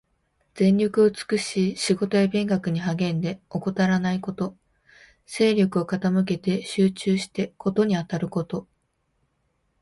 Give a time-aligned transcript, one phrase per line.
[0.55, 4.57] 全力を尽くし仕事や勉学に励んで、怠らないこと。
[5.27, 8.67] 精力を傾けて集中して事にあたること。